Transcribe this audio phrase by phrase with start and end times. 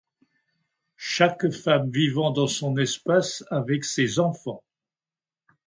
[0.97, 4.63] Chaque femme vivant dans son espace avec ses enfants.